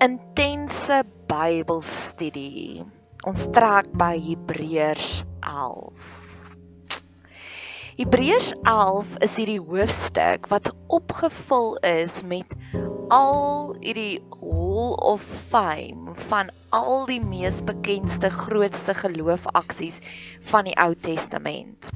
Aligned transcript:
intense 0.00 1.02
Bybelstudie. 1.26 2.84
Ons 3.26 3.46
trek 3.50 3.90
by 3.98 4.14
Hebreërs 4.22 5.24
11. 5.42 5.92
Hebreërs 7.98 8.52
11 8.62 9.16
is 9.26 9.34
hierdie 9.40 9.58
hoofstuk 9.58 10.46
wat 10.52 10.70
opgevul 10.94 11.74
is 11.82 12.20
met 12.22 12.54
al 13.10 13.74
hierdie 13.82 14.22
hall 14.38 14.94
of 15.02 15.24
fame 15.50 16.14
van 16.30 16.52
al 16.70 17.08
die 17.10 17.20
mees 17.24 17.58
bekendste 17.66 18.30
grootste 18.30 18.94
geloofaksies 18.94 19.98
van 20.52 20.70
die 20.70 20.76
Ou 20.78 20.94
Testament. 20.94 21.90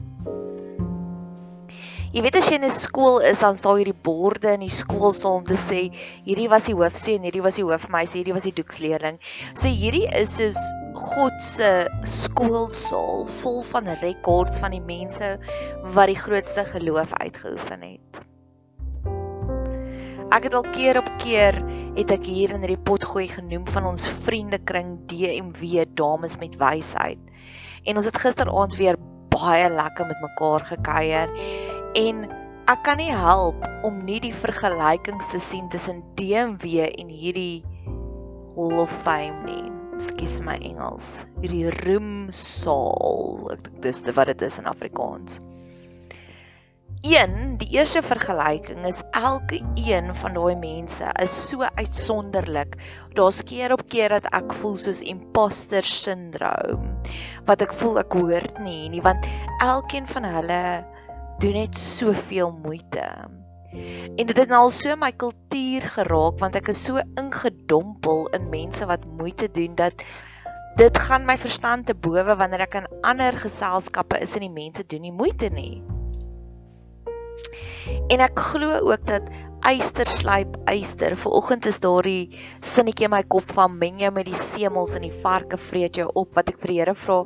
Jy 2.12 2.20
weet 2.20 2.34
as 2.36 2.48
jy 2.50 2.58
in 2.58 2.66
'n 2.66 2.68
skool 2.68 3.22
is, 3.24 3.38
dan 3.40 3.56
staan 3.56 3.78
hierdie 3.80 3.96
borde 3.96 4.50
in 4.52 4.60
die 4.60 4.68
skoolsaal 4.68 5.38
om 5.38 5.44
te 5.48 5.56
sê 5.56 5.78
hierdie 6.26 6.48
was 6.52 6.66
die 6.68 6.74
hoofseun, 6.76 7.22
hierdie 7.24 7.40
was 7.40 7.56
die 7.56 7.64
hoofmeisie, 7.64 8.18
hierdie 8.20 8.34
was 8.36 8.44
die 8.44 8.52
doeksleerling. 8.52 9.16
So 9.56 9.72
hierdie 9.72 10.04
is 10.20 10.34
soos 10.36 10.58
God 10.92 11.40
se 11.40 11.88
skoolsaal 12.04 13.24
vol 13.24 13.62
van 13.64 13.88
rekords 14.02 14.60
van 14.60 14.76
die 14.76 14.82
mense 14.84 15.38
wat 15.96 16.12
die 16.12 16.18
grootste 16.20 16.66
geloof 16.68 17.14
uitgeoefen 17.16 17.80
het. 17.80 18.20
Ek 20.36 20.50
het 20.50 20.54
al 20.54 20.68
keer 20.68 21.00
op 21.00 21.08
keer 21.16 21.56
het 21.96 22.12
ek 22.12 22.28
hier 22.28 22.52
in 22.52 22.60
hierdie 22.60 22.84
potgooi 22.92 23.24
genoem 23.32 23.64
van 23.72 23.88
ons 23.88 24.04
vriendekring 24.28 24.98
DMW 25.08 25.88
dames 25.96 26.36
met 26.44 26.60
wysheid. 26.60 27.24
En 27.88 27.96
ons 27.96 28.04
het 28.04 28.20
gisteraand 28.20 28.76
weer 28.76 29.00
baie 29.32 29.68
lekker 29.72 30.06
met 30.06 30.20
mekaar 30.20 30.60
gekuier 30.76 31.32
en 31.98 32.24
ek 32.70 32.82
kan 32.86 32.96
nie 33.00 33.12
help 33.12 33.64
om 33.84 34.00
nie 34.06 34.20
die 34.22 34.32
vergelykings 34.32 35.32
te 35.32 35.40
sien 35.42 35.68
tussen 35.72 36.00
DMW 36.16 36.86
en 36.88 37.12
hierdie 37.12 37.64
Hall 38.56 38.78
of 38.84 38.92
Fame 39.04 39.44
nie. 39.44 39.68
Ekskuus 39.96 40.38
my 40.44 40.56
Engels. 40.64 41.22
Hierdie 41.42 41.70
roemsaal. 41.82 43.50
Ek 43.54 43.64
dink 43.66 43.82
dis 43.84 44.00
wat 44.16 44.30
dit 44.32 44.44
is 44.48 44.58
in 44.60 44.68
Afrikaans. 44.70 45.40
Een, 47.02 47.56
die 47.58 47.66
eerste 47.74 47.98
vergelyking 48.06 48.84
is 48.86 49.00
elke 49.18 49.58
een 49.74 50.12
van 50.14 50.36
daai 50.36 50.54
mense 50.54 51.08
is 51.22 51.34
so 51.48 51.66
uitsonderlik. 51.74 52.76
Daar's 53.18 53.42
keer 53.42 53.74
op 53.74 53.82
keer 53.90 54.14
dat 54.14 54.28
ek 54.30 54.54
voel 54.60 54.76
soos 54.78 55.02
imposter 55.02 55.82
syndroom. 55.82 56.92
Wat 57.48 57.64
ek 57.66 57.74
voel 57.80 57.98
ek 58.04 58.14
hoort 58.14 58.62
nie 58.62 58.86
nie 58.92 59.02
want 59.02 59.26
elkeen 59.58 60.06
van 60.14 60.30
hulle 60.30 60.62
doen 61.42 61.56
net 61.58 61.78
soveel 61.78 62.52
moeite. 62.62 63.06
En 64.16 64.28
dit 64.28 64.36
het 64.36 64.50
nou 64.52 64.66
al 64.66 64.74
so 64.74 64.94
my 65.00 65.10
kultuur 65.16 65.86
geraak 65.96 66.38
want 66.42 66.58
ek 66.58 66.68
is 66.70 66.82
so 66.86 67.00
ingedompel 67.18 68.28
in 68.36 68.50
mense 68.52 68.86
wat 68.86 69.08
moeite 69.18 69.48
doen 69.50 69.74
dat 69.78 70.04
dit 70.76 70.98
gaan 71.06 71.26
my 71.28 71.36
verstand 71.40 71.88
te 71.88 71.96
bowe 71.96 72.36
wanneer 72.36 72.66
ek 72.66 72.76
in 72.82 72.90
ander 73.00 73.36
geselskappe 73.40 74.20
is 74.22 74.36
en 74.36 74.46
die 74.46 74.52
mense 74.52 74.84
doen 74.86 75.02
nie 75.08 75.14
moeite 75.16 75.50
nie. 75.52 75.80
En 78.12 78.22
ek 78.22 78.38
glo 78.52 78.78
ook 78.92 79.08
dat 79.08 79.26
eyster 79.66 80.06
slyp 80.06 80.56
eyster. 80.70 81.16
Vanoggend 81.18 81.66
is 81.70 81.80
daardie 81.82 82.30
sinnetjie 82.60 83.08
in 83.08 83.14
my 83.16 83.22
kop 83.26 83.50
van 83.56 83.76
meng 83.80 84.00
jou 84.04 84.12
met 84.14 84.28
die 84.30 84.38
semels 84.38 84.94
en 84.98 85.06
die 85.08 85.14
varke 85.24 85.58
vreet 85.70 85.98
jou 85.98 86.08
op 86.14 86.38
wat 86.38 86.54
ek 86.54 86.62
vir 86.62 86.74
die 86.74 86.80
Here 86.82 86.96
vra. 87.04 87.20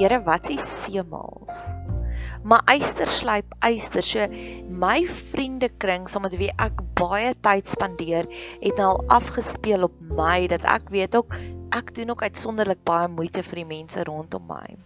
Here, 0.00 0.24
wat 0.24 0.50
is 0.54 0.66
semels? 0.86 1.97
Maar 2.42 2.62
eyster 2.70 3.08
slyp 3.10 3.54
eyster. 3.66 4.02
So 4.02 4.26
my 4.70 5.06
vriendekring 5.32 6.08
saam 6.08 6.26
met 6.26 6.36
wie 6.40 6.50
ek 6.58 6.82
baie 6.98 7.34
tyd 7.44 7.70
spandeer, 7.70 8.28
het 8.62 8.76
nou 8.80 8.94
al 8.94 9.02
afgespeel 9.20 9.88
op 9.88 9.96
my 10.00 10.46
dat 10.50 10.66
ek 10.68 10.92
weet 10.94 11.16
ook 11.18 11.36
ek 11.76 11.94
doen 11.96 12.14
ook 12.14 12.22
uitsonderlik 12.22 12.80
baie 12.88 13.08
moeite 13.12 13.42
vir 13.44 13.62
die 13.62 13.68
mense 13.68 14.04
rondom 14.08 14.46
my. 14.48 14.76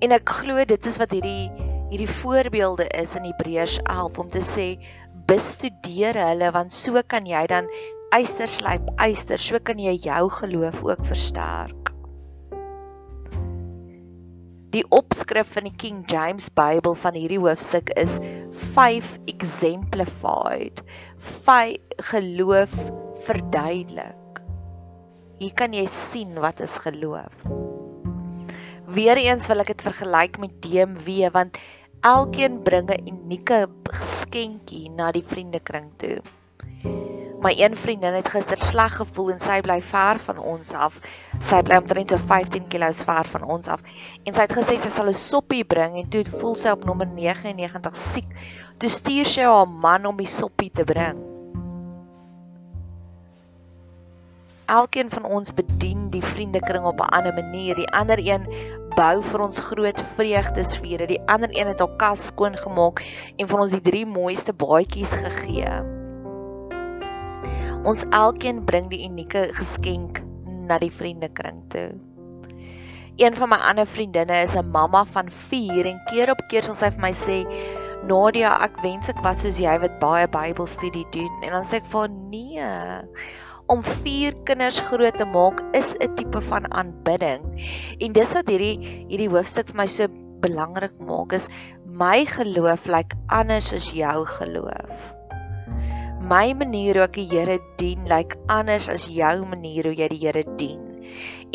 En 0.00 0.16
ek 0.16 0.32
glo 0.40 0.64
dit 0.64 0.86
is 0.86 0.98
wat 1.00 1.12
hierdie 1.14 1.50
hierdie 1.90 2.10
voorbeelde 2.20 2.86
is 2.94 3.16
in 3.18 3.24
Hebreërs 3.26 3.80
11 3.82 4.18
om 4.22 4.28
te 4.30 4.42
sê 4.46 4.66
bestudeer 5.30 6.14
hulle 6.18 6.50
want 6.54 6.74
so 6.74 7.02
kan 7.06 7.26
jy 7.26 7.42
dan 7.50 7.66
eyster 8.14 8.50
slyp 8.50 8.88
eyster, 8.98 9.38
so 9.38 9.58
kan 9.62 9.78
jy 9.78 9.94
jou 9.98 10.24
geloof 10.40 10.82
ook 10.86 11.04
versterk. 11.06 11.92
Die 14.70 14.84
opskrif 14.94 15.48
van 15.56 15.66
die 15.66 15.74
King 15.74 16.04
James 16.06 16.46
Bybel 16.54 16.94
van 16.94 17.16
hierdie 17.18 17.40
hoofstuk 17.42 17.90
is 17.98 18.18
5 18.76 19.16
exemplified. 19.32 20.82
5 21.18 22.06
geloof 22.12 22.76
verduidelik. 23.26 24.38
Hier 25.42 25.54
kan 25.58 25.74
jy 25.74 25.88
sien 25.90 26.38
wat 26.38 26.62
is 26.62 26.78
geloof. 26.84 27.34
Weereens 28.90 29.50
wil 29.50 29.64
ek 29.64 29.74
dit 29.74 29.82
vergelyk 29.88 30.38
met 30.42 30.54
DMW 30.62 31.32
want 31.34 31.58
elkeen 32.06 32.62
bring 32.62 32.90
'n 32.94 33.10
unieke 33.10 33.66
geskenkie 33.90 34.86
na 34.94 35.10
die 35.10 35.26
vriendekring 35.26 35.90
toe. 35.98 36.22
My 37.40 37.54
een 37.56 37.76
vriendin 37.76 38.12
het 38.12 38.28
gister 38.28 38.60
sleg 38.60 38.96
gevoel 39.00 39.30
en 39.32 39.38
sy 39.40 39.62
bly 39.64 39.78
ver 39.80 40.18
van 40.20 40.38
ons 40.44 40.72
af. 40.76 40.98
Sy 41.40 41.62
bly 41.64 41.78
omtrent 41.80 42.12
so 42.12 42.20
15 42.20 42.66
km 42.68 42.92
ver 43.08 43.28
van 43.32 43.46
ons 43.54 43.68
af. 43.72 43.80
En 44.28 44.34
sy 44.36 44.44
het 44.44 44.52
gesê 44.58 44.74
sy 44.76 44.90
sal 44.92 45.08
'n 45.08 45.16
soppie 45.16 45.64
bring 45.64 45.96
en 45.96 46.10
toe 46.12 46.20
voel 46.24 46.52
sy 46.54 46.68
op 46.76 46.84
nommer 46.84 47.08
99 47.08 47.96
siek. 47.96 48.28
Toe 48.76 48.88
stuur 48.88 49.26
sy 49.26 49.46
haar 49.48 49.68
man 49.68 50.04
om 50.06 50.16
die 50.20 50.28
soppie 50.28 50.68
te 50.68 50.84
bring. 50.84 51.16
Elkeen 54.68 55.10
van 55.10 55.24
ons 55.24 55.54
bedien 55.54 56.10
die 56.10 56.22
vriendekring 56.22 56.84
op 56.84 57.00
'n 57.00 57.08
ander 57.08 57.32
manier. 57.34 57.74
Die 57.74 57.88
ander 57.88 58.20
een 58.20 58.44
bou 58.96 59.22
vir 59.22 59.40
ons 59.40 59.58
groot 59.58 60.02
vreugdesfere. 60.16 61.06
Die 61.06 61.22
ander 61.26 61.48
een 61.56 61.66
het 61.66 61.80
haar 61.80 61.96
kas 61.96 62.26
skoon 62.26 62.56
gemaak 62.56 63.00
en 63.36 63.48
vir 63.48 63.58
ons 63.58 63.72
die 63.72 63.80
drie 63.90 64.06
mooiste 64.06 64.52
baadjies 64.52 65.12
gegee. 65.12 65.99
Ons 67.80 68.02
elkeen 68.12 68.58
bring 68.68 68.90
die 68.90 69.06
unieke 69.06 69.46
geskenk 69.56 70.18
na 70.68 70.76
die 70.82 70.90
vriendekring 70.92 71.62
toe. 71.72 71.86
Een 73.16 73.36
van 73.38 73.48
my 73.48 73.56
ander 73.70 73.86
vriendinne 73.88 74.42
is 74.44 74.52
'n 74.54 74.68
mamma 74.74 75.00
van 75.14 75.30
4 75.30 75.86
en 75.88 76.00
keer 76.10 76.30
op 76.30 76.42
keer 76.48 76.62
sal 76.62 76.74
sy 76.76 76.90
vir 76.90 77.00
my 77.00 77.12
sê 77.16 77.38
Nadia, 78.04 78.50
ek 78.66 78.76
wens 78.82 79.08
ek 79.08 79.22
was 79.24 79.40
soos 79.40 79.60
jy 79.60 79.78
wat 79.80 79.96
baie 80.00 80.28
Bybelstudie 80.28 81.06
doen 81.12 81.32
en 81.42 81.56
dan 81.56 81.64
sê 81.64 81.80
ek 81.80 81.86
vir 81.94 82.08
nee. 82.08 82.68
Om 83.66 83.82
4 83.82 84.36
kinders 84.44 84.80
groot 84.80 85.16
te 85.16 85.24
maak 85.24 85.62
is 85.72 85.94
'n 86.00 86.14
tipe 86.16 86.40
van 86.40 86.68
aanbidding. 86.72 87.40
En 88.00 88.12
dis 88.12 88.34
wat 88.34 88.48
hierdie 88.48 88.76
hierdie 89.08 89.30
hoofstuk 89.32 89.72
vir 89.72 89.76
my 89.76 89.86
so 89.86 90.06
belangrik 90.40 91.00
maak 91.00 91.32
is 91.32 91.48
my 91.86 92.26
geloof 92.26 92.84
lyk 92.86 92.92
like 92.92 93.16
anders 93.28 93.72
as 93.72 93.88
jou 93.92 94.26
geloof 94.26 95.19
my 96.20 96.52
manier 96.52 96.98
hoe 96.98 97.06
ek 97.08 97.16
die 97.16 97.28
Here 97.30 97.58
dien 97.80 98.04
lyk 98.04 98.34
like 98.36 98.38
anders 98.52 98.88
as 98.92 99.08
jou 99.08 99.36
manier 99.48 99.88
hoe 99.88 99.96
jy 99.96 100.08
die 100.12 100.20
Here 100.20 100.44
dien. 100.60 100.82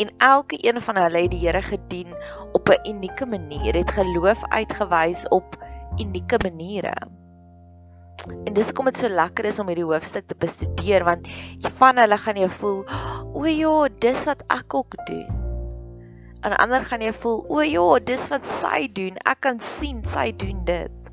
En 0.02 0.10
elke 0.18 0.58
een 0.60 0.80
van 0.82 0.98
hulle 1.00 1.22
het 1.22 1.30
die 1.30 1.40
Here 1.44 1.62
gedien 1.62 2.10
op 2.52 2.68
'n 2.68 2.88
unieke 2.90 3.26
manier, 3.26 3.74
het 3.74 3.90
geloof 3.90 4.42
uitgewys 4.44 5.28
op 5.28 5.56
unieke 5.98 6.38
maniere. 6.42 6.94
En 8.44 8.52
dis 8.52 8.72
kom 8.72 8.84
dit 8.84 8.96
so 8.96 9.08
lekker 9.08 9.44
is 9.44 9.58
om 9.58 9.68
hierdie 9.68 9.86
hoofstuk 9.86 10.26
te 10.26 10.34
bestudeer 10.38 11.04
want 11.04 11.28
van 11.78 11.96
hulle 11.96 12.16
gaan 12.16 12.36
jy 12.36 12.48
voel, 12.48 12.84
o 13.34 13.44
ja, 13.44 13.88
dis 13.98 14.24
wat 14.24 14.42
ek 14.48 14.74
ook 14.74 14.94
doen. 15.06 15.26
En 16.42 16.56
ander 16.56 16.84
gaan 16.84 17.00
jy 17.00 17.12
voel, 17.12 17.44
o 17.48 17.62
ja, 17.62 17.98
dis 17.98 18.28
wat 18.28 18.46
sy 18.46 18.88
doen. 18.92 19.16
Ek 19.24 19.40
kan 19.40 19.60
sien 19.60 20.04
sy 20.04 20.32
doen 20.36 20.64
dit. 20.64 21.05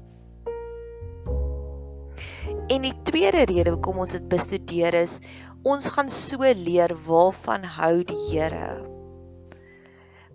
En 2.73 2.81
die 2.81 2.95
tweede 3.05 3.43
rede 3.45 3.69
hoekom 3.75 3.99
ons 4.01 4.15
dit 4.15 4.23
bestudeer 4.31 4.95
is 4.97 5.19
ons 5.61 5.85
gaan 5.93 6.07
so 6.09 6.47
leer 6.57 6.95
waarvan 7.05 7.67
hou 7.75 7.99
die 8.01 8.17
Here. 8.31 8.81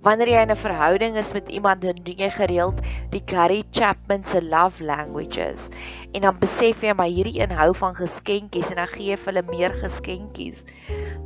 Wanneer 0.07 0.31
jy 0.31 0.45
in 0.47 0.53
'n 0.55 0.61
verhouding 0.61 1.19
is 1.19 1.33
met 1.35 1.51
iemand, 1.51 1.83
dan 1.83 1.99
doen 2.07 2.23
jy 2.23 2.31
gereeld 2.31 2.79
die 3.11 3.25
Gary 3.27 3.65
Chapman 3.75 4.25
se 4.25 4.39
love 4.43 4.85
languages. 4.85 5.67
En 6.15 6.21
dan 6.29 6.39
besef 6.39 6.87
jy 6.87 6.95
maar 6.95 7.11
hierdie 7.11 7.41
een 7.43 7.59
hou 7.59 7.75
van 7.75 7.99
geskenkies 7.99 8.71
en 8.71 8.77
dan 8.85 8.95
gee 8.95 9.11
jy 9.11 9.19
hulle 9.25 9.43
meer 9.51 9.75
geskenkies. 9.83 10.63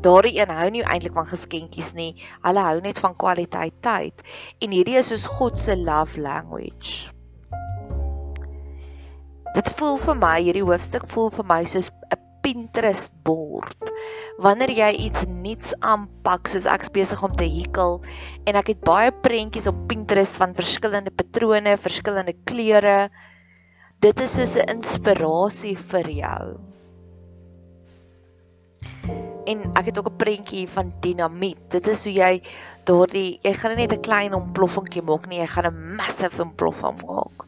Daardie 0.00 0.38
een 0.41 0.49
hou 0.49 0.70
nie 0.70 0.82
eintlik 0.82 1.12
van 1.12 1.29
geskenkies 1.29 1.93
nie. 1.93 2.14
Hulle 2.41 2.64
hou 2.73 2.81
net 2.81 2.99
van 2.99 3.17
kwaliteit 3.17 3.82
tyd. 3.85 4.25
En 4.64 4.70
hierdie 4.70 4.97
is 4.97 5.12
soos 5.12 5.26
God 5.26 5.61
se 5.61 5.76
love 5.76 6.17
language. 6.20 7.12
Dit 9.52 9.69
voel 9.76 9.99
vir 10.00 10.16
my 10.16 10.37
hierdie 10.40 10.64
hoofstuk 10.64 11.02
voel 11.12 11.26
vir 11.34 11.44
my 11.44 11.64
soos 11.69 11.90
'n 12.14 12.20
Pinterest 12.43 13.12
bord. 13.22 13.90
Wanneer 14.43 14.72
jy 14.75 14.88
iets 15.06 15.26
nuuts 15.28 15.75
aanpak, 15.90 16.49
soos 16.49 16.64
ek 16.66 16.88
besig 16.94 17.20
om 17.22 17.34
te 17.37 17.46
hekel 17.46 18.00
en 18.49 18.58
ek 18.58 18.72
het 18.72 18.81
baie 18.88 19.12
prentjies 19.26 19.69
op 19.70 19.84
Pinterest 19.90 20.40
van 20.40 20.56
verskillende 20.56 21.12
patrone, 21.14 21.76
verskillende 21.76 22.34
kleure. 22.49 23.10
Dit 24.00 24.25
is 24.25 24.34
soos 24.38 24.56
'n 24.56 24.72
inspirasie 24.78 25.76
vir 25.76 26.10
jou. 26.10 26.44
En 29.46 29.58
ek 29.76 29.93
het 29.93 29.99
ook 29.99 30.10
'n 30.10 30.22
prentjie 30.25 30.66
van 30.66 30.94
dinamiet. 31.00 31.60
Dit 31.70 31.87
is 31.87 32.04
hoe 32.04 32.14
jy 32.14 32.43
daardie 32.84 33.38
jy 33.44 33.52
gaan 33.52 33.76
net 33.76 33.93
'n 33.93 34.00
klein 34.00 34.34
ontploffingkie 34.34 35.02
maak 35.02 35.28
nie, 35.28 35.40
jy 35.44 35.46
gaan 35.46 35.66
'n 35.66 35.96
massive 35.96 36.43
ontploffing 36.43 37.04
maak 37.06 37.46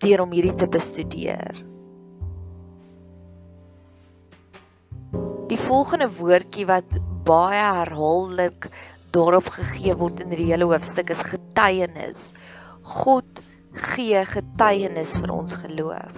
deur 0.00 0.24
om 0.24 0.32
hierdie 0.32 0.56
te 0.56 0.68
bestudeer. 0.70 1.60
Die 5.50 5.58
volgende 5.58 6.06
woordjie 6.14 6.66
wat 6.68 6.96
baie 7.26 7.60
herhaaldelik 7.60 8.68
daarop 9.14 9.50
gegee 9.50 9.96
word 9.98 10.22
in 10.22 10.30
die 10.32 10.46
hele 10.46 10.68
hoofstuk 10.70 11.10
is 11.10 11.22
getuienis. 11.26 12.30
God 12.86 13.42
gee 13.94 14.22
getuienis 14.26 15.16
vir 15.18 15.32
ons 15.34 15.56
geloof. 15.62 16.14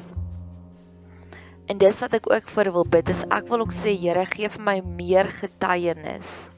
En 1.73 1.79
dis 1.81 2.01
wat 2.03 2.19
ek 2.19 2.29
ook 2.29 2.51
vir 2.53 2.73
wil 2.75 2.89
bid 2.97 3.09
is 3.13 3.23
ek 3.33 3.49
wil 3.49 3.65
ook 3.65 3.73
sê 3.73 3.95
Here 3.97 4.27
gee 4.29 4.51
vir 4.53 4.67
my 4.67 4.79
meer 4.99 5.31
getuienis. 5.41 6.53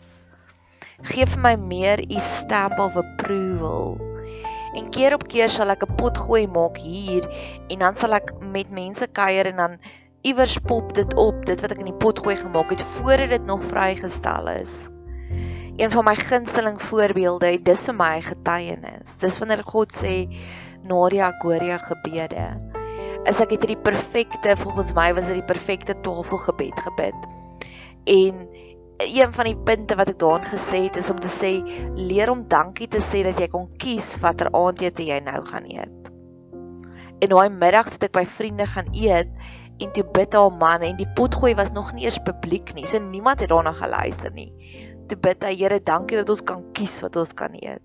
Gee 1.10 1.26
vir 1.28 1.42
my 1.46 1.54
meer 1.60 2.02
u 2.02 2.20
stamp 2.22 2.78
of 2.82 2.98
approval. 2.98 4.13
En 4.74 4.90
keer 4.90 5.14
op 5.14 5.28
keer 5.30 5.48
sal 5.48 5.70
ek 5.70 5.84
'n 5.86 5.94
pot 5.94 6.18
gooi 6.18 6.46
maak 6.46 6.76
hier 6.76 7.28
en 7.68 7.78
dan 7.78 7.96
sal 7.96 8.14
ek 8.14 8.32
met 8.40 8.70
mense 8.70 9.06
kuier 9.06 9.46
en 9.46 9.56
dan 9.56 9.78
iewers 10.22 10.58
pop 10.58 10.94
dit 10.94 11.14
op 11.14 11.46
dit 11.46 11.60
wat 11.60 11.70
ek 11.70 11.78
in 11.78 11.90
die 11.92 12.00
pot 12.04 12.18
gooi 12.18 12.36
gemaak 12.36 12.70
het 12.70 12.82
voordat 12.82 13.30
dit 13.30 13.44
nog 13.46 13.64
vrygestel 13.64 14.48
is. 14.48 14.88
Een 15.76 15.90
van 15.90 16.04
my 16.04 16.14
gunsteling 16.14 16.82
voorbeelde, 16.82 17.62
dis 17.62 17.84
vir 17.88 17.94
my 17.94 18.20
getuienis. 18.22 19.16
Dis 19.18 19.38
wanneer 19.38 19.62
God 19.66 19.92
sê 19.92 20.28
Nadia 20.82 21.32
Goria 21.42 21.78
gebede. 21.78 22.46
Is 23.26 23.40
ek 23.40 23.50
het 23.56 23.64
hierdie 23.66 23.82
perfekte 23.82 24.56
volgens 24.56 24.94
my 24.94 25.12
was 25.14 25.26
dit 25.26 25.40
die 25.40 25.50
perfekte 25.50 25.96
tafelgebed 26.06 26.80
gebid. 26.86 27.26
En 28.04 28.46
een 28.99 29.32
van 29.32 29.44
die 29.49 29.56
punte 29.56 29.96
wat 29.99 30.08
ek 30.12 30.19
daarin 30.19 30.46
gesê 30.46 30.85
het 30.87 30.96
is 30.96 31.11
om 31.11 31.19
te 31.20 31.31
sê 31.31 31.50
leer 31.99 32.31
om 32.31 32.44
dankie 32.49 32.88
te 32.88 33.02
sê 33.02 33.25
dat 33.26 33.41
jy 33.41 33.49
kon 33.50 33.67
kies 33.82 34.14
watter 34.23 34.50
aandete 34.55 35.06
jy 35.06 35.19
nou 35.26 35.41
gaan 35.49 35.67
eet. 35.67 36.11
En 37.23 37.32
daai 37.32 37.49
middag 37.50 37.91
toe 37.91 38.06
ek 38.06 38.14
by 38.14 38.25
vriende 38.26 38.67
gaan 38.70 38.91
eet 38.94 39.31
en 39.82 39.91
toe 39.96 40.05
bid 40.14 40.35
haar 40.38 40.52
man 40.55 40.85
en 40.87 40.96
die 40.99 41.08
potgooi 41.19 41.55
was 41.58 41.73
nog 41.75 41.91
nie 41.94 42.06
eers 42.06 42.20
publiek 42.26 42.75
nie. 42.75 42.87
So 42.87 43.02
niemand 43.02 43.43
het 43.43 43.50
daarna 43.50 43.73
geluister 43.75 44.31
nie. 44.35 44.52
Toe 45.08 45.19
bid 45.19 45.43
hy 45.44 45.55
Here, 45.58 45.81
dankie 45.82 46.20
dat 46.20 46.31
ons 46.31 46.44
kan 46.46 46.62
kies 46.76 47.00
wat 47.02 47.17
ons 47.17 47.35
kan 47.35 47.56
eet. 47.58 47.82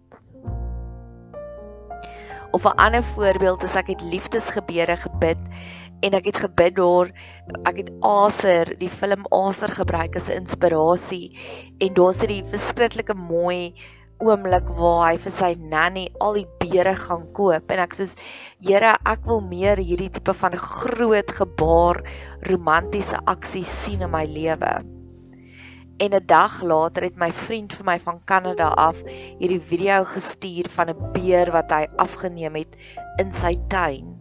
Of 2.51 2.65
'n 2.65 2.77
ander 2.77 3.03
voorbeeld 3.03 3.63
is 3.63 3.75
ek 3.75 3.87
het 3.87 4.01
liefdesgebede 4.01 4.97
gebid 4.97 5.41
en 6.01 6.15
ek 6.15 6.29
het 6.31 6.41
gebid 6.45 6.75
daar 6.79 7.11
ek 7.67 7.83
het 7.83 7.91
Arthur, 8.05 8.75
die 8.79 8.89
film 8.89 9.25
Arthur 9.35 9.73
gebruik 9.81 10.15
as 10.15 10.29
'n 10.29 10.43
inspirasie 10.43 11.35
en 11.79 11.93
daar 11.93 12.13
sit 12.13 12.29
die 12.29 12.43
verskriklike 12.43 13.13
mooi 13.13 13.73
oomblik 14.19 14.67
waar 14.75 15.11
hy 15.11 15.17
vir 15.23 15.31
sy 15.31 15.49
nanny 15.55 16.09
al 16.19 16.35
die 16.39 16.47
beere 16.59 16.95
gaan 16.99 17.25
koop 17.35 17.71
en 17.71 17.79
ek 17.79 17.95
sê 17.95 18.07
Here 18.59 18.91
ek 19.07 19.23
wil 19.25 19.39
meer 19.41 19.79
hierdie 19.79 20.09
tipe 20.11 20.33
van 20.33 20.57
groot 20.59 21.31
gebaar 21.31 22.01
romantiese 22.49 23.19
aksies 23.31 23.71
sien 23.83 24.01
in 24.03 24.11
my 24.11 24.25
lewe. 24.27 24.73
En 26.03 26.13
'n 26.15 26.25
dag 26.27 26.61
later 26.61 27.03
het 27.03 27.15
my 27.15 27.31
vriend 27.31 27.73
vir 27.73 27.85
my 27.85 27.97
van 27.99 28.19
Kanada 28.25 28.67
af 28.75 28.99
hierdie 29.39 29.63
video 29.71 30.03
gestuur 30.03 30.67
van 30.75 30.89
'n 30.89 31.11
beer 31.15 31.51
wat 31.51 31.71
hy 31.71 31.87
afgeneem 31.95 32.55
het 32.55 32.75
in 33.19 33.31
sy 33.31 33.55
tuin. 33.69 34.18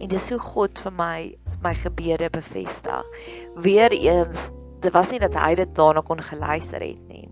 En 0.00 0.08
dis 0.08 0.30
hoe 0.32 0.40
God 0.40 0.80
vir 0.84 0.94
my 0.96 1.16
my 1.64 1.74
gebede 1.76 2.30
bevestig. 2.32 3.24
Weereens, 3.60 4.48
dit 4.80 4.92
was 4.92 5.10
nie 5.12 5.20
dat 5.20 5.36
hy 5.36 5.54
dit 5.60 5.74
daarna 5.76 6.00
kon 6.06 6.22
geluister 6.24 6.80
het 6.80 7.02
nie. 7.08 7.28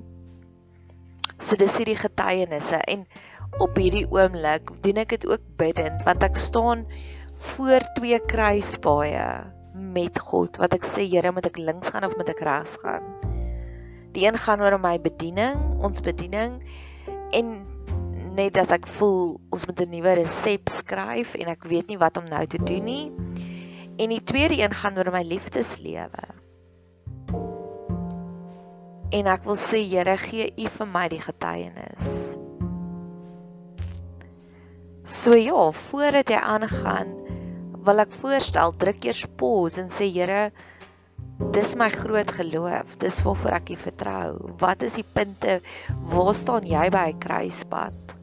So 1.39 1.57
dis 1.57 1.77
hierdie 1.79 1.97
getuienisse 1.97 2.81
en 2.91 3.07
op 3.63 3.79
hierdie 3.79 4.05
oomblik 4.13 4.73
doen 4.85 5.01
ek 5.01 5.15
dit 5.17 5.29
ook 5.31 5.45
bidend 5.61 6.03
want 6.05 6.25
ek 6.27 6.37
staan 6.37 6.85
voor 7.55 7.87
twee 7.97 8.19
kruispaaie 8.29 9.29
met 9.79 10.19
God 10.19 10.59
wat 10.61 10.75
ek 10.75 10.85
sê 10.85 11.07
Here 11.07 11.33
moet 11.33 11.47
ek 11.49 11.61
links 11.63 11.93
gaan 11.95 12.05
of 12.05 12.17
moet 12.19 12.33
ek 12.35 12.43
regs 12.45 12.75
gaan. 12.83 13.07
Die 14.17 14.27
een 14.27 14.39
gaan 14.41 14.61
oor 14.65 14.77
my 14.83 14.97
bediening, 15.01 15.57
ons 15.85 16.03
bediening 16.03 16.59
en 17.37 17.55
net 18.39 18.55
dat 18.55 18.73
ek 18.79 18.87
voel 18.99 19.37
ons 19.51 19.67
moet 19.67 19.85
'n 19.85 19.91
nuwe 19.91 20.15
resep 20.23 20.71
skryf 20.71 21.35
en 21.35 21.53
ek 21.53 21.69
weet 21.69 21.89
nie 21.91 22.01
wat 22.01 22.17
om 22.17 22.29
nou 22.31 22.47
te 22.47 22.63
doen 22.63 22.85
nie. 22.85 23.13
En 23.99 24.09
die 24.15 24.23
tweede 24.23 24.63
een 24.63 24.75
gaan 24.75 24.99
oor 24.99 25.11
my 25.11 25.25
liefdeslewe 25.27 26.39
en 29.15 29.29
ek 29.33 29.47
wil 29.49 29.57
sê 29.61 29.81
Here 29.89 30.17
gee 30.21 30.51
U 30.53 30.69
vir 30.75 30.91
my 30.93 31.07
die 31.13 31.21
getuienis. 31.23 32.17
So 35.09 35.37
ja, 35.39 35.71
voordat 35.89 36.33
jy 36.33 36.41
aangaan, 36.41 37.15
wil 37.87 38.05
ek 38.05 38.13
voorstel 38.21 38.75
druk 38.77 39.09
eers 39.09 39.25
pause 39.41 39.81
en 39.81 39.89
sê 39.95 40.11
Here, 40.13 40.51
dis 41.55 41.73
my 41.79 41.89
groot 41.95 42.31
geloof, 42.37 42.99
dis 43.01 43.23
waarvoor 43.25 43.57
ek 43.63 43.73
U 43.73 43.81
vertrou. 43.87 44.29
Wat 44.61 44.85
is 44.85 45.01
die 45.01 45.07
punte? 45.07 45.61
Waar 46.13 46.35
staan 46.37 46.69
jy 46.69 46.89
by 46.93 47.09
'n 47.15 47.25
kruispunt? 47.25 48.18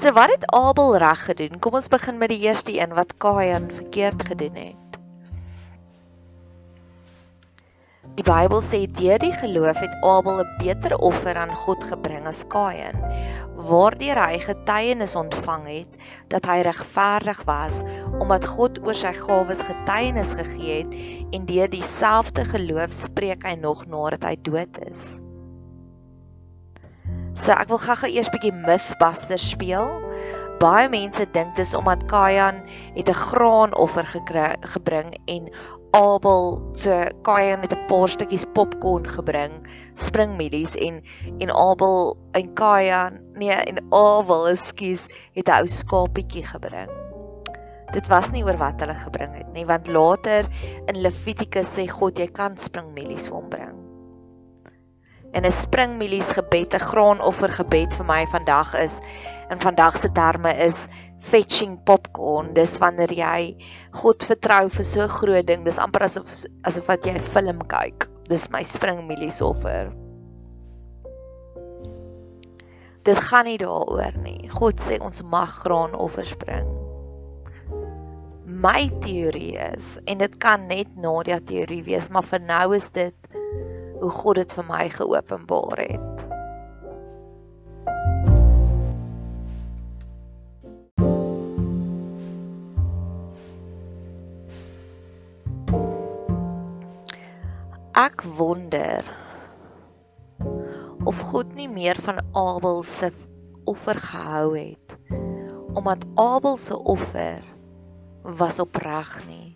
So 0.00 0.12
wat 0.16 0.30
het 0.32 0.46
Abel 0.56 0.94
reg 0.96 1.24
gedoen? 1.24 1.58
Kom 1.60 1.74
ons 1.76 1.90
begin 1.92 2.16
met 2.16 2.30
die 2.32 2.38
eerste 2.40 2.72
een 2.72 2.94
wat 2.96 3.10
Kain 3.20 3.66
verkeerd 3.68 4.22
gedoen 4.30 4.54
het. 4.56 4.96
Die 8.16 8.24
Bybel 8.24 8.64
sê 8.64 8.80
deur 8.96 9.20
die 9.20 9.34
geloof 9.42 9.76
het 9.84 9.98
Abel 10.00 10.40
'n 10.40 10.56
beter 10.64 10.96
offer 10.96 11.36
aan 11.36 11.52
God 11.66 11.84
gebring 11.84 12.24
as 12.26 12.40
Kain, 12.48 12.96
waardeur 13.68 14.24
hy 14.24 14.40
getuienis 14.40 15.14
ontvang 15.14 15.68
het 15.68 16.02
dat 16.32 16.48
hy 16.48 16.60
regverdig 16.64 17.44
was 17.44 17.84
omdat 18.24 18.48
God 18.56 18.80
oor 18.86 18.96
sy 18.96 19.12
gawes 19.12 19.60
getuienis 19.60 20.32
gegee 20.32 20.80
het 20.80 20.96
en 21.36 21.44
deur 21.44 21.68
dieselfde 21.68 22.44
geloof 22.44 22.92
spreek 23.04 23.44
hy 23.44 23.58
nog 23.60 23.84
nadat 23.86 24.24
hy 24.24 24.36
dood 24.48 24.80
is. 24.88 25.20
So 27.38 27.54
ek 27.54 27.68
wil 27.70 27.78
gou-gou 27.78 28.10
eers 28.10 28.30
bietjie 28.34 28.52
Mythbusters 28.52 29.44
speel. 29.52 29.90
Baie 30.60 30.88
mense 30.92 31.24
dink 31.32 31.54
dis 31.56 31.74
omdat 31.78 32.02
Kain 32.10 32.58
het 32.96 33.08
'n 33.08 33.20
graanoffer 33.26 34.06
gebring 34.74 35.14
en 35.26 35.48
Abel 35.92 36.60
so 36.74 37.06
Kain 37.22 37.62
het 37.62 37.72
'n 37.72 37.86
paar 37.88 38.08
stukkies 38.08 38.44
popcorn 38.54 39.06
gebring, 39.06 39.52
springmielies 39.94 40.76
en 40.76 41.02
en 41.38 41.50
Abel 41.50 42.16
en 42.32 42.54
Kain, 42.54 43.20
nee, 43.34 43.50
en 43.50 43.78
Abel, 43.90 44.48
ekskuus, 44.48 45.06
het 45.34 45.48
'n 45.48 45.52
ou 45.62 45.66
skapietjie 45.66 46.44
gebring. 46.44 46.90
Dit 47.92 48.06
was 48.08 48.30
nie 48.30 48.44
oor 48.44 48.56
wat 48.56 48.80
hulle 48.80 48.94
gebring 48.94 49.34
het 49.34 49.52
nie, 49.52 49.66
want 49.66 49.88
later 49.88 50.46
in 50.86 51.00
Levitikus 51.02 51.74
sê 51.74 51.88
God 51.88 52.18
jy 52.18 52.26
kan 52.26 52.56
springmielies 52.56 53.28
vir 53.28 53.36
hom 53.36 53.48
bring. 53.48 53.79
En 55.32 55.44
'n 55.46 55.52
springmielies 55.52 56.32
gebed, 56.34 56.74
'n 56.74 56.86
graanoffer 56.90 57.52
gebed 57.52 57.94
vir 57.94 58.06
my 58.06 58.26
vandag 58.26 58.74
is 58.74 59.00
in 59.50 59.60
vandag 59.60 59.98
se 59.98 60.10
terme 60.12 60.54
is 60.54 60.86
fetching 61.18 61.78
popcorn. 61.84 62.54
Dis 62.54 62.78
wanneer 62.78 63.12
jy 63.12 63.56
God 63.90 64.24
vertrou 64.24 64.68
vir 64.68 64.84
so 64.84 65.00
'n 65.02 65.08
groot 65.08 65.46
ding. 65.46 65.64
Dis 65.64 65.78
amper 65.78 66.02
asof 66.02 66.44
asof 66.62 66.86
wat 66.86 67.04
jy 67.04 67.14
'n 67.14 67.20
film 67.20 67.66
kyk. 67.66 68.08
Dis 68.28 68.50
my 68.50 68.62
springmilies 68.62 69.40
offer. 69.40 69.92
Dit 73.02 73.18
gaan 73.18 73.44
nie 73.44 73.58
daaroor 73.58 74.16
nie. 74.22 74.48
God 74.48 74.80
sê 74.80 75.00
ons 75.00 75.22
mag 75.22 75.50
graan 75.62 75.94
offers 75.94 76.34
bring. 76.34 76.66
My 78.44 78.90
teorie 79.00 79.56
is 79.56 79.98
en 80.04 80.18
dit 80.18 80.38
kan 80.38 80.66
net 80.66 80.96
Nadia 80.96 81.38
teorie 81.40 81.82
wees, 81.84 82.08
maar 82.10 82.22
vir 82.22 82.40
nou 82.40 82.74
is 82.76 82.90
dit 82.90 83.14
hoe 84.00 84.10
God 84.10 84.40
dit 84.40 84.52
vir 84.56 84.66
my 84.68 84.88
geopenbaar 84.88 85.82
het. 85.84 86.28
Ek 98.00 98.22
wonder 98.36 99.04
of 101.04 101.18
God 101.30 101.52
nie 101.54 101.68
meer 101.68 101.98
van 102.00 102.22
Abel 102.32 102.80
se 102.82 103.10
offer 103.68 104.00
gehou 104.00 104.56
het 104.56 104.96
omdat 105.76 106.06
Abel 106.14 106.56
se 106.56 106.78
offer 106.82 107.44
was 108.22 108.58
opreg 108.58 109.12
nie. 109.28 109.54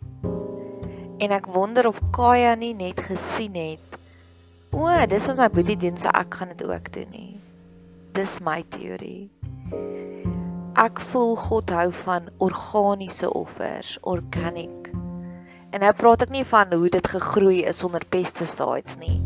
En 1.18 1.34
ek 1.34 1.48
wonder 1.50 1.88
of 1.88 1.98
Kain 2.14 2.58
nie 2.62 2.74
net 2.74 3.00
gesien 3.00 3.56
het 3.58 3.93
o, 4.74 4.90
dis 5.10 5.30
wat 5.30 5.40
my 5.40 5.48
boetie 5.54 5.78
doen, 5.80 5.96
so 5.96 6.12
ek 6.14 6.40
gaan 6.40 6.52
dit 6.54 6.66
ook 6.66 6.92
doen 6.92 7.10
nie. 7.14 7.30
Dis 8.18 8.38
my 8.44 8.60
teorie. 8.74 9.30
Ek 10.78 11.00
voel 11.12 11.36
God 11.38 11.70
hou 11.70 11.88
van 12.04 12.28
organiese 12.42 13.30
offers, 13.30 13.96
organic 14.02 14.94
En 15.74 15.82
nou 15.82 15.90
praat 15.98 16.22
ek 16.22 16.30
nie 16.30 16.44
van 16.46 16.70
hoe 16.70 16.88
dit 16.88 17.06
gegroei 17.10 17.64
is 17.66 17.80
sonder 17.82 18.04
pesticides 18.14 18.94
nie. 19.00 19.16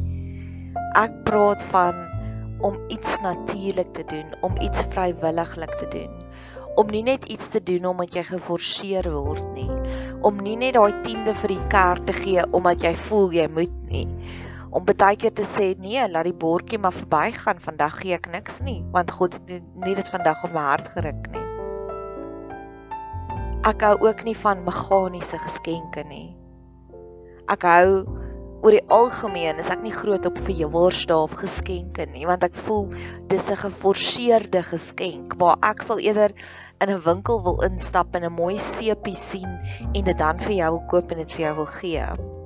Ek 0.97 1.12
praat 1.28 1.61
van 1.75 1.99
om 2.64 2.78
iets 2.88 3.19
natuurlik 3.21 3.90
te 3.93 4.05
doen, 4.09 4.33
om 4.47 4.57
iets 4.64 4.87
vrywilliglik 4.95 5.75
te 5.76 5.88
doen. 5.93 6.14
Om 6.81 6.88
nie 6.95 7.02
net 7.05 7.26
iets 7.28 7.50
te 7.52 7.61
doen 7.61 7.85
omdat 7.90 8.17
jy 8.17 8.25
geforseer 8.31 9.11
word 9.12 9.45
nie. 9.52 9.69
Om 10.25 10.40
nie 10.40 10.57
net 10.57 10.78
daai 10.78 11.02
tiende 11.05 11.35
vir 11.37 11.52
die 11.52 11.67
kerk 11.75 12.09
te 12.09 12.17
gee 12.17 12.47
omdat 12.57 12.87
jy 12.87 12.95
voel 13.11 13.28
jy 13.37 13.45
moet 13.52 13.76
nie. 13.93 14.07
Om 14.71 14.85
baie 14.85 15.17
keer 15.17 15.33
te 15.33 15.45
sê 15.47 15.73
nee, 15.81 16.03
laat 16.09 16.29
die 16.29 16.37
bordjie 16.37 16.79
maar 16.79 16.97
verbygaan. 16.97 17.61
Vandag 17.65 18.01
gee 18.03 18.17
ek 18.19 18.29
niks 18.33 18.61
nie, 18.61 18.83
want 18.93 19.11
God 19.11 19.39
het 19.39 19.63
nie 19.85 19.95
dit 19.97 20.09
vandag 20.13 20.45
op 20.45 20.53
my 20.53 20.65
hart 20.73 20.89
geruk 20.93 21.31
nie. 21.33 21.45
Ek 23.69 23.83
hou 23.85 23.97
ook 24.07 24.25
nie 24.25 24.37
van 24.39 24.65
meganiese 24.65 25.41
geskenke 25.41 26.05
nie. 26.09 26.37
Ek 27.49 27.65
hou 27.65 28.05
oor 28.59 28.75
die 28.75 28.87
algemeen 28.91 29.61
is 29.63 29.69
ek 29.71 29.85
nie 29.85 29.95
groot 29.95 30.25
op 30.27 30.39
verjaarsdae 30.43 31.19
of 31.29 31.37
geskenke 31.39 32.09
nie 32.11 32.27
want 32.27 32.43
ek 32.43 32.57
voel 32.67 32.89
dis 33.31 33.51
'n 33.55 33.61
geforseerde 33.61 34.65
geskenk 34.67 35.37
waar 35.43 35.63
ek 35.63 35.85
sal 35.87 36.03
eerder 36.03 36.35
in 36.83 36.91
'n 36.91 37.05
winkel 37.07 37.39
wil 37.45 37.63
instap 37.71 38.19
en 38.19 38.27
'n 38.27 38.39
mooi 38.41 38.59
sepie 38.59 39.15
sien 39.15 39.53
en 39.95 40.03
dit 40.05 40.19
dan 40.19 40.41
vir 40.41 40.59
jou 40.59 40.71
wil 40.73 40.87
koop 40.91 41.13
en 41.13 41.23
dit 41.23 41.33
vir 41.33 41.47
jou 41.47 41.55
wil 41.63 41.71
gee. 41.79 42.38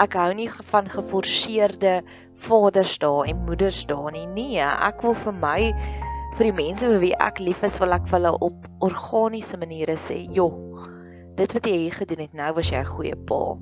Ek 0.00 0.14
hou 0.16 0.30
nie 0.34 0.48
van 0.70 0.88
geforseerde 0.88 2.02
Vadersdae 2.46 3.28
en 3.28 3.44
Moedersdae 3.46 4.12
nie. 4.14 4.26
Nee, 4.26 4.62
ek 4.62 5.02
wil 5.04 5.14
vir 5.14 5.36
my 5.36 5.58
vir 6.38 6.48
die 6.48 6.56
mense 6.56 6.88
vir 6.88 7.00
wie 7.02 7.12
ek 7.20 7.42
lief 7.44 7.62
is, 7.66 7.76
wil 7.82 7.92
ek 7.92 8.06
vir 8.08 8.18
hulle 8.20 8.32
op 8.48 8.70
organiese 8.80 9.60
maniere 9.60 9.98
sê, 10.00 10.22
"Joh, 10.32 10.88
dit 11.36 11.52
wat 11.52 11.66
jy 11.66 11.76
hier 11.76 11.92
gedoen 12.00 12.24
het, 12.24 12.34
nou 12.34 12.52
was 12.54 12.70
jy 12.70 12.80
'n 12.80 12.94
goeie 12.94 13.16
pa." 13.16 13.58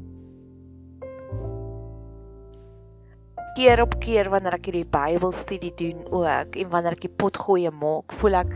keer 3.61 3.83
op 3.83 3.99
keer 4.01 4.31
wanneer 4.31 4.55
ek 4.57 4.69
hierdie 4.71 4.87
Bybelstudie 4.89 5.73
doen 5.77 6.05
ook 6.15 6.57
en 6.57 6.69
wanneer 6.73 6.93
ek 6.97 7.03
die 7.05 7.17
potgoeie 7.23 7.71
maak, 7.71 8.15
voel 8.21 8.35
ek 8.35 8.55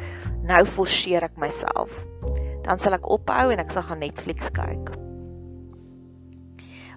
nou 0.48 0.64
forceer 0.64 1.26
ek 1.26 1.36
myself. 1.36 2.06
Dan 2.64 2.78
sal 2.78 2.96
ek 2.96 3.08
ophou 3.12 3.50
en 3.52 3.58
ek 3.58 3.74
sal 3.74 3.82
gaan 3.82 4.00
Netflix 4.00 4.48
kyk. 4.54 4.94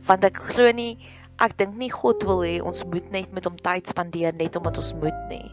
Want 0.07 0.27
ek 0.27 0.41
glo 0.51 0.71
nie 0.75 0.97
ek 1.43 1.57
dink 1.59 1.75
nie 1.77 1.91
God 1.93 2.23
wil 2.25 2.41
hê 2.45 2.57
ons 2.65 2.83
moet 2.89 3.11
net 3.13 3.33
met 3.35 3.45
hom 3.45 3.57
tyd 3.61 3.89
spandeer 3.91 4.33
net 4.37 4.55
omdat 4.57 4.79
ons 4.81 4.93
moet 5.01 5.19
nie. 5.29 5.45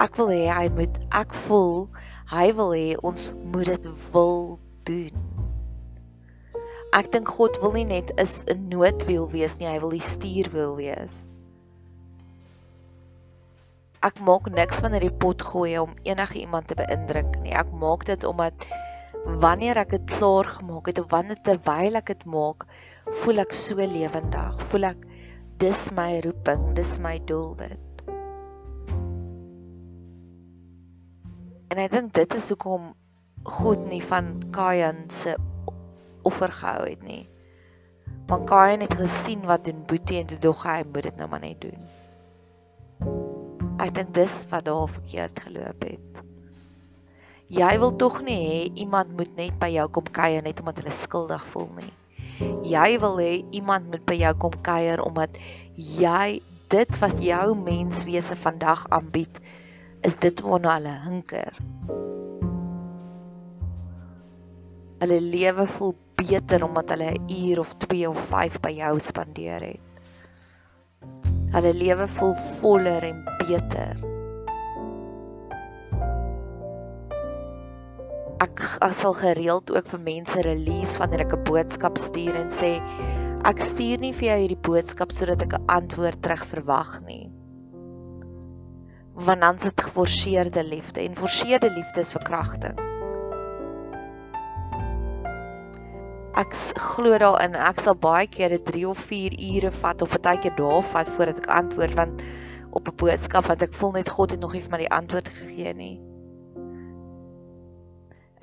Ek 0.00 0.16
wil 0.20 0.30
hê 0.32 0.46
hy 0.46 0.68
moet 0.76 1.00
ek 1.10 1.34
voel 1.46 1.88
hy 2.32 2.46
wil 2.56 2.72
hê 2.76 2.86
ons 3.02 3.28
moet 3.54 3.72
dit 3.72 3.90
wil 4.14 4.38
doen. 4.88 5.26
Ek 6.92 7.10
dink 7.12 7.28
God 7.40 7.58
wil 7.64 7.74
nie 7.76 7.88
net 7.88 8.12
is 8.20 8.44
'n 8.46 8.68
noodwiel 8.68 9.28
wees 9.32 9.58
nie, 9.58 9.68
hy 9.68 9.78
wil 9.80 9.96
die 9.96 10.06
stuurwiel 10.12 10.76
wees 10.76 11.26
ek 14.02 14.18
maak 14.26 14.48
niks 14.50 14.80
wanneer 14.82 15.04
die 15.06 15.18
pot 15.24 15.42
gooi 15.46 15.76
om 15.78 15.92
enige 16.02 16.40
iemand 16.40 16.66
te 16.68 16.76
beïndruk 16.78 17.36
nie. 17.44 17.54
Ek 17.54 17.70
maak 17.78 18.06
dit 18.08 18.24
omdat 18.26 18.66
wanneer 19.42 19.78
ek 19.84 19.94
dit 19.94 20.14
klaar 20.16 20.48
gemaak 20.58 20.90
het 20.90 20.98
of 20.98 21.10
wanneer 21.12 21.38
terwyl 21.46 21.98
ek 22.00 22.10
dit 22.10 22.24
maak, 22.26 22.66
voel 23.20 23.42
ek 23.44 23.52
so 23.56 23.76
lewendig. 23.76 24.62
Voel 24.72 24.88
ek 24.92 25.06
dis 25.62 25.86
my 25.94 26.20
roeping, 26.24 26.72
dis 26.78 26.96
my 27.02 27.18
doel 27.28 27.52
dit. 27.60 28.02
En 31.72 31.80
ek 31.80 31.92
dink 31.92 32.12
dit 32.16 32.34
is 32.36 32.48
hoekom 32.52 32.92
God 33.48 33.84
nie 33.88 34.02
van 34.04 34.34
Kain 34.54 35.06
se 35.10 35.36
offer 36.28 36.52
gehou 36.52 36.84
het 36.86 37.02
nie. 37.06 37.24
Want 38.30 38.46
Kain 38.50 38.84
het 38.84 38.94
gesien 38.96 39.44
wat 39.48 39.64
doen 39.68 39.84
Boetie 39.88 40.20
en 40.20 40.28
toe 40.30 40.40
dog 40.42 40.64
hy 40.68 40.82
moet 40.88 41.08
dit 41.08 41.20
nou 41.20 41.28
maar 41.32 41.42
net 41.42 41.60
doen. 41.64 41.88
Ek 43.82 43.94
dink 43.96 44.12
dis 44.14 44.34
wat 44.52 44.68
daar 44.68 44.88
verkeerd 44.88 45.40
geloop 45.46 45.88
het. 45.88 46.22
Jy 47.52 47.72
wil 47.82 47.96
tog 48.00 48.20
nie 48.24 48.38
hê 48.40 48.60
iemand 48.84 49.16
moet 49.16 49.32
net 49.36 49.58
by 49.60 49.68
jou 49.74 49.88
kom 49.92 50.06
kuier 50.08 50.44
net 50.44 50.60
omdat 50.62 50.80
hulle 50.80 50.94
skuldig 50.96 51.42
voel 51.52 51.68
nie. 51.80 51.90
Jy 52.62 52.98
wil 53.02 53.18
hê 53.18 53.32
iemand 53.50 53.90
moet 53.90 54.04
by 54.06 54.16
jou 54.20 54.32
kom 54.44 54.56
kuier 54.66 55.02
omdat 55.02 55.38
jy 55.76 56.40
dit 56.72 56.98
wat 57.02 57.20
jou 57.20 57.54
menswese 57.58 58.36
vandag 58.36 58.86
aanbied 58.88 59.40
is 60.06 60.16
dit 60.22 60.40
waarna 60.44 60.76
hulle 60.78 60.94
hinker. 61.04 61.58
Hulle 65.02 65.18
lewe 65.20 65.66
voel 65.66 65.94
beter 66.22 66.64
omdat 66.64 66.94
hulle 66.94 67.10
'n 67.14 67.28
uur 67.28 67.58
of 67.60 67.74
2 67.86 68.08
of 68.08 68.18
5 68.30 68.60
by 68.60 68.72
jou 68.78 68.94
spandeer 69.00 69.60
het. 69.60 69.80
Hulle 71.52 71.74
lewe 71.74 72.08
voel 72.08 72.34
voller 72.34 73.02
en 73.02 73.24
beter. 73.38 74.11
Ek 78.42 78.62
sal 78.98 79.14
gereeld 79.14 79.70
ook 79.70 79.90
vir 79.92 80.00
mense 80.06 80.44
release 80.46 80.98
wanneer 80.98 81.26
ek 81.26 81.34
'n 81.36 81.44
boodskap 81.50 81.98
stuur 81.98 82.38
en 82.44 82.50
sê 82.50 82.72
ek 83.50 83.58
stuur 83.60 83.98
nie 84.02 84.12
vir 84.12 84.28
jou 84.28 84.38
hierdie 84.42 84.64
boodskap 84.68 85.12
sodat 85.12 85.42
ek 85.46 85.58
'n 85.58 85.66
antwoord 85.78 86.22
terug 86.22 86.46
verwag 86.54 87.00
nie. 87.06 87.30
Want 89.14 89.40
dan 89.40 89.60
is 89.60 89.68
dit 89.68 89.80
geforseerde 89.88 90.64
liefde 90.64 91.00
en 91.04 91.14
forseerde 91.14 91.70
liefde 91.70 92.00
is 92.00 92.16
verkrachting. 92.18 92.92
ek 96.32 96.54
glo 96.80 97.16
daarin 97.20 97.56
ek 97.60 97.82
sal 97.84 97.96
baie 98.04 98.28
keer 98.36 98.54
3 98.68 98.86
of 98.88 99.00
4 99.08 99.34
ure 99.48 99.70
vat 99.82 100.04
of 100.06 100.14
baie 100.26 100.40
keer 100.44 100.54
dae 100.56 100.78
vat 100.92 101.10
voordat 101.16 101.42
ek 101.42 101.50
antwoord 101.60 101.98
want 101.98 102.22
op 102.72 102.88
'n 102.88 102.96
boodskap 103.02 103.50
wat 103.52 103.62
ek 103.62 103.76
voel 103.80 103.92
net 103.98 104.08
God 104.08 104.30
het 104.30 104.40
nog 104.40 104.54
nie 104.56 104.62
vir 104.64 104.72
my 104.72 104.80
die 104.84 104.94
antwoord 105.00 105.28
gegee 105.28 105.74
nie. 105.74 106.11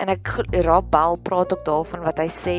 En 0.00 0.08
ek 0.08 0.32
Rob 0.64 0.88
Bell 0.92 1.18
praat 1.28 1.52
ook 1.52 1.64
daarvan 1.66 2.04
wat 2.06 2.20
hy 2.22 2.28
sê 2.32 2.56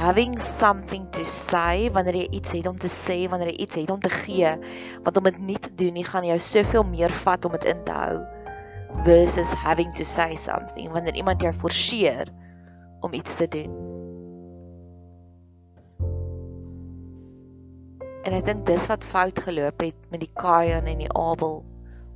having 0.00 0.36
something 0.38 1.02
to 1.10 1.24
say 1.26 1.90
wanneer 1.90 2.20
jy 2.22 2.26
iets 2.38 2.52
het 2.54 2.66
om 2.70 2.78
te 2.78 2.88
sê, 2.88 3.24
wanneer 3.28 3.50
jy 3.50 3.56
iets 3.66 3.80
het 3.80 3.90
om 3.90 4.00
te 4.00 4.12
gee, 4.22 4.52
want 5.02 5.18
om 5.18 5.26
dit 5.26 5.40
nie 5.48 5.58
te 5.58 5.72
doen 5.74 5.98
nie 5.98 6.06
gaan 6.06 6.24
jou 6.28 6.38
soveel 6.38 6.86
meer 6.86 7.12
vat 7.24 7.44
om 7.44 7.56
dit 7.58 7.66
in 7.74 7.82
te 7.84 7.96
hou 7.96 8.20
versus 9.04 9.52
having 9.52 9.90
to 9.98 10.06
say 10.06 10.36
something 10.38 10.92
wanneer 10.94 11.18
iemand 11.18 11.42
jou 11.42 11.52
forceer 11.52 12.30
om 13.00 13.12
iets 13.12 13.34
te 13.34 13.48
doen. 13.50 13.74
En 18.28 18.36
ek 18.36 18.46
dink 18.46 18.66
dis 18.68 18.86
wat 18.90 19.06
fout 19.08 19.42
geloop 19.42 19.80
het 19.80 19.96
met 20.12 20.22
die 20.22 20.32
Kain 20.38 20.86
en 20.86 21.00
die 21.00 21.12
Abel 21.16 21.62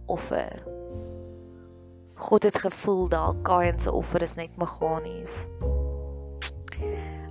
offer. 0.07 0.61
God 2.15 2.43
het 2.43 2.59
gevoel 2.59 3.09
dat 3.09 3.43
Kain 3.43 3.81
se 3.81 3.93
offer 3.93 4.23
is 4.23 4.35
net 4.35 4.57
meganies. 4.57 5.47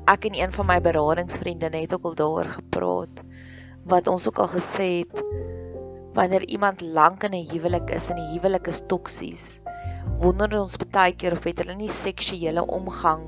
Ek 0.06 0.26
en 0.26 0.36
een 0.36 0.52
van 0.52 0.66
my 0.68 0.82
beradingsvriende 0.82 1.72
het 1.72 1.94
ook 1.94 2.04
al 2.04 2.16
daaroor 2.16 2.52
gepraat 2.60 3.24
wat 3.88 4.08
ons 4.08 4.28
ook 4.28 4.40
al 4.40 4.48
gesê 4.48 4.90
het 5.04 5.24
wanneer 6.14 6.44
iemand 6.48 6.82
lank 6.82 7.24
in 7.24 7.34
'n 7.34 7.50
huwelik 7.52 7.90
is 7.90 8.10
en 8.10 8.16
die 8.16 8.32
huwelik 8.36 8.68
is 8.68 8.82
toksies 8.88 9.62
wonder 10.20 10.60
ons 10.60 10.78
baie 10.78 11.16
keer 11.16 11.36
of 11.38 11.44
het 11.44 11.60
hulle 11.64 11.76
nie 11.76 11.90
seksuele 11.90 12.64
omgang 12.68 13.26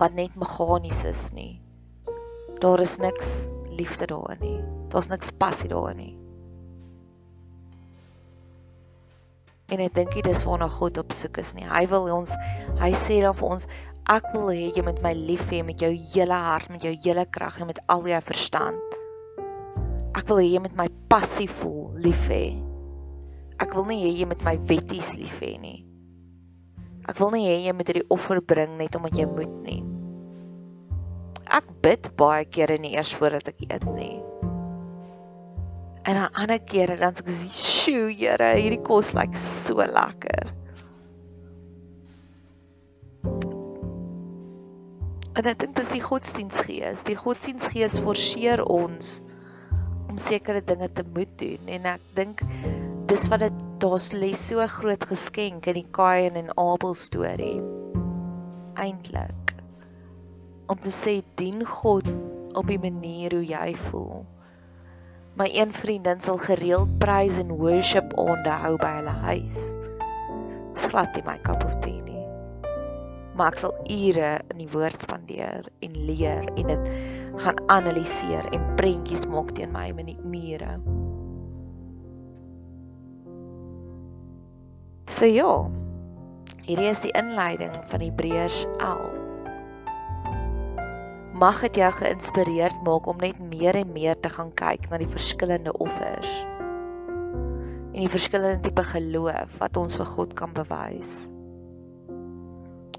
wat 0.00 0.14
net 0.14 0.34
meganies 0.36 1.04
is 1.04 1.30
nie. 1.32 1.60
Daar 2.60 2.80
is 2.80 2.96
niks 2.98 3.48
liefde 3.78 4.06
daarin 4.06 4.40
nie. 4.40 4.60
Daar's 4.88 5.08
niks 5.08 5.30
passie 5.30 5.68
daarin 5.68 5.96
nie. 5.96 6.25
En 9.74 9.82
ek 9.82 9.96
dink 9.96 10.14
dit 10.14 10.28
is 10.30 10.44
waarna 10.46 10.68
God 10.70 11.00
op 11.02 11.14
soek 11.16 11.40
is 11.42 11.54
nie. 11.56 11.66
Hy 11.66 11.84
wil 11.90 12.06
ons 12.14 12.34
hy 12.78 12.92
sê 12.94 13.18
dan 13.24 13.34
vir 13.38 13.48
ons 13.56 13.66
ek 14.12 14.28
wil 14.34 14.52
hê 14.54 14.68
jy 14.70 14.84
moet 14.86 15.00
my 15.02 15.12
lief 15.18 15.48
hê 15.50 15.64
met 15.66 15.82
jou 15.82 15.90
hele 15.90 16.38
hart, 16.46 16.70
met 16.70 16.86
jou 16.86 16.94
hele 16.94 17.26
krag 17.34 17.58
en 17.60 17.70
met 17.72 17.80
al 17.90 18.06
jou 18.06 18.20
verstand. 18.28 18.96
Ek 20.16 20.22
wil 20.30 20.40
hê 20.44 20.46
jy 20.52 20.62
moet 20.62 20.78
my 20.78 20.86
passie 21.10 21.50
voel, 21.50 21.90
lief 22.06 22.28
hê. 22.30 22.54
Ek 23.62 23.74
wil 23.74 23.88
nie 23.90 24.04
hê 24.04 24.14
jy 24.20 24.30
moet 24.30 24.46
my 24.46 24.54
wetties 24.70 25.16
lief 25.18 25.42
hê 25.42 25.56
nie. 25.58 25.80
Ek 27.10 27.18
wil 27.22 27.34
nie 27.34 27.46
hê 27.48 27.58
jy 27.66 27.74
moet 27.74 27.90
hierdie 27.90 28.08
offer 28.14 28.42
bring 28.42 28.78
net 28.78 28.94
omdat 28.98 29.18
jy 29.18 29.28
moet 29.30 29.60
nie 29.66 29.82
ek 31.56 31.66
bid 31.82 32.08
baie 32.18 32.44
kere 32.50 32.76
nie 32.82 32.96
eers 32.96 33.12
voordat 33.14 33.52
ek 33.52 33.62
eet 33.68 33.84
nie. 33.94 34.18
En 36.06 36.14
dan 36.14 36.32
ander 36.38 36.60
kere 36.62 36.96
dan 36.96 37.14
sê 37.18 37.24
ek, 37.24 37.30
"Sjoe, 37.50 38.12
Here, 38.14 38.54
hierdie 38.54 38.82
kos 38.82 39.12
lyk 39.12 39.34
like 39.34 39.36
so 39.36 39.74
lekker." 39.74 40.52
En 45.36 45.44
ek 45.44 45.58
dink 45.58 45.74
dis 45.76 45.90
die 45.92 46.00
godsdiensgees. 46.00 47.02
Die 47.04 47.16
godsdiensgees 47.18 47.98
forceer 48.00 48.62
ons 48.64 49.18
om 50.08 50.16
sekere 50.16 50.62
dinge 50.64 50.88
te 50.96 51.04
moet 51.14 51.32
doen 51.42 51.68
en 51.68 51.88
ek 51.90 52.06
dink 52.14 52.40
dis 53.10 53.26
wat 53.28 53.42
dit 53.44 53.58
daar's 53.82 54.06
lê 54.14 54.30
so 54.34 54.64
groot 54.78 55.04
geskenk 55.10 55.66
in 55.66 55.74
die 55.74 55.90
Kain 55.98 56.38
en 56.40 56.54
Abel 56.56 56.94
storie. 56.94 57.58
Eintlik 58.80 59.52
om 60.72 60.78
te 60.78 60.94
sê 60.94 61.18
dien 61.34 61.66
God 61.66 62.08
op 62.54 62.66
die 62.72 62.80
manier 62.80 63.36
hoe 63.36 63.44
jy 63.44 63.74
voel. 63.90 64.24
My 65.36 65.50
een 65.52 65.72
vriendin 65.72 66.20
sal 66.20 66.38
gereeld 66.38 66.98
praise 66.98 67.40
en 67.40 67.50
worship 67.60 68.14
onderhou 68.16 68.76
by 68.80 68.92
hulle 68.96 69.12
huis. 69.28 69.58
Dis 70.72 70.86
glad 70.88 71.12
nie 71.12 71.24
my 71.26 71.36
cup 71.44 71.64
of 71.64 71.74
tea 71.84 72.00
nie. 72.06 72.22
Maar 73.36 73.52
ek 73.52 73.60
sal 73.60 73.74
ure 73.84 74.30
in 74.54 74.62
die 74.62 74.68
woord 74.72 74.96
spandeer 75.04 75.68
en 75.84 75.98
leer 76.08 76.48
en 76.54 76.72
dit 76.72 76.88
gaan 77.44 77.60
analiseer 77.68 78.48
en 78.56 78.64
prentjies 78.80 79.26
maak 79.28 79.52
teen 79.52 79.76
my 79.76 79.90
mure. 80.24 80.78
So 85.04 85.28
ja. 85.28 85.52
Hierdie 86.64 86.88
is 86.88 87.04
die 87.04 87.12
inleiding 87.12 87.76
van 87.92 88.08
Hebreërs 88.08 88.64
11. 88.80 89.25
Mag 91.36 91.58
dit 91.60 91.82
jou 91.82 91.88
geïnspireerd 91.92 92.78
maak 92.86 93.06
om 93.12 93.18
net 93.20 93.36
meer 93.44 93.76
en 93.76 93.90
meer 93.92 94.16
te 94.24 94.30
gaan 94.32 94.54
kyk 94.56 94.86
na 94.88 94.96
die 95.02 95.10
verskillende 95.10 95.74
offers 95.84 96.30
en 97.96 97.98
die 98.04 98.12
verskillende 98.12 98.64
tipe 98.64 98.84
geloof 98.88 99.58
wat 99.60 99.76
ons 99.80 99.98
vir 100.00 100.08
God 100.14 100.32
kan 100.36 100.54
bewys. 100.56 101.12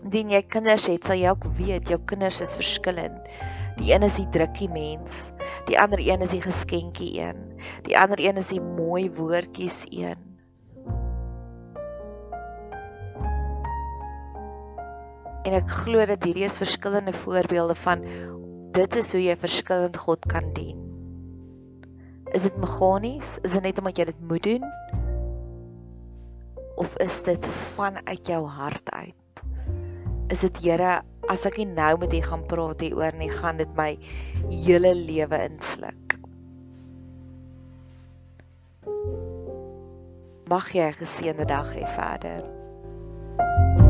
Indien 0.03 0.35
jy 0.35 0.43
kinders 0.53 0.85
het, 0.89 1.09
sal 1.09 1.17
jy 1.17 1.33
ook 1.33 1.49
weet 1.57 1.89
jou 1.89 1.97
kinders 2.09 2.37
is 2.45 2.53
verskillend. 2.57 3.25
Die 3.81 3.89
een 3.89 4.05
is 4.05 4.17
die 4.21 4.29
drukkie 4.33 4.69
mens, 4.73 5.31
die 5.69 5.77
ander 5.81 6.01
een 6.01 6.25
is 6.25 6.33
die 6.33 6.41
geskenkie 6.45 7.11
een, 7.17 7.41
die 7.89 7.97
ander 7.97 8.21
een 8.21 8.41
is 8.41 8.53
die 8.53 8.61
mooi 8.61 9.07
woordjies 9.17 9.83
een. 9.89 10.26
En 15.47 15.55
ek 15.55 15.69
glo 15.71 16.03
dat 16.03 16.25
hierdie 16.27 16.43
is 16.43 16.59
verskillende 16.59 17.13
voorbeelde 17.15 17.75
van 17.79 18.01
dit 18.75 18.95
is 18.99 19.13
hoe 19.15 19.21
jy 19.23 19.35
verskillend 19.39 19.95
God 20.03 20.25
kan 20.27 20.49
dien. 20.57 20.81
Is 22.35 22.43
dit 22.43 22.57
meganies? 22.59 23.37
Is 23.47 23.55
dit 23.55 23.63
net 23.63 23.79
omdat 23.79 24.01
jy 24.01 24.05
dit 24.09 24.25
moet 24.27 24.43
doen? 24.43 24.65
Of 26.75 26.97
is 27.01 27.21
dit 27.23 27.47
vanuit 27.77 28.27
jou 28.27 28.41
hart 28.57 28.91
uit? 28.91 29.41
Is 30.35 30.43
dit 30.43 30.59
Here, 30.65 30.99
as 31.31 31.47
ek 31.47 31.61
nie 31.61 31.69
nou 31.71 31.93
met 32.03 32.13
U 32.13 32.21
gaan 32.27 32.43
praat 32.51 32.83
hieroor 32.83 33.15
nie, 33.15 33.31
gaan 33.31 33.63
dit 33.63 33.71
my 33.79 33.93
hele 34.51 34.91
lewe 34.99 35.41
insluk. 35.47 36.19
Mag 40.51 40.71
jy 40.75 40.91
'n 40.91 40.99
geseënde 40.99 41.47
dag 41.47 41.71
hê 41.71 41.87
verder. 41.95 42.43
thank 43.37 43.81
you 43.81 43.86